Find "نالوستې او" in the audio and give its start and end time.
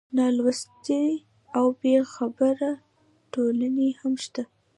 0.17-1.65